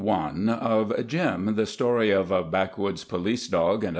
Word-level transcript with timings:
CONTENTS 0.03 0.95
PAGE 0.97 1.05
Jim, 1.05 1.53
the 1.53 1.67
Story 1.67 2.09
of 2.09 2.31
a 2.31 2.41
Backwoods 2.41 3.03
Police 3.03 3.47
Dog 3.47 3.83
7 3.83 3.85
I. 3.85 3.89